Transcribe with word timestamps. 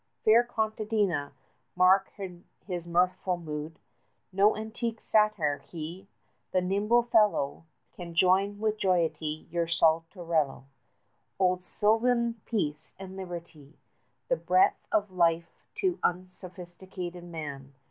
Fair 0.25 0.43
contadina, 0.43 1.31
mark 1.75 2.11
his 2.65 2.87
mirthful 2.87 3.37
mood, 3.37 3.77
No 4.33 4.57
antique 4.57 4.99
satyr 4.99 5.59
he. 5.59 6.07
The 6.53 6.59
nimble 6.59 7.03
fellow 7.03 7.65
Can 7.95 8.15
join 8.15 8.57
with 8.59 8.79
jollity 8.79 9.47
your 9.51 9.67
salterello. 9.67 10.63
Old 11.37 11.63
sylvan 11.63 12.41
peace 12.47 12.95
and 12.97 13.15
liberty! 13.15 13.77
The 14.27 14.37
breath 14.37 14.73
65 14.85 15.03
Of 15.03 15.11
life 15.11 15.67
to 15.81 15.99
unsophisticated 16.01 17.23
man. 17.23 17.75